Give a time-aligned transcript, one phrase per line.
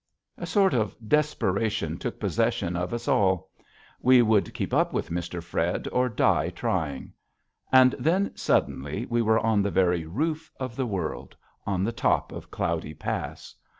[0.35, 3.51] A sort of desperation took possession of us all.
[4.01, 5.43] We would keep up with Mr.
[5.43, 7.13] Fred or die trying.
[7.71, 11.35] And then, suddenly, we were on the very roof of the world,
[11.67, 13.53] on the top of Cloudy Pass.